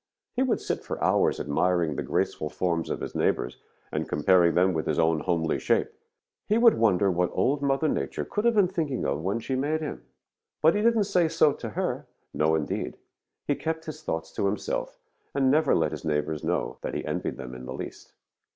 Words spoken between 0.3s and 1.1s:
He would sit for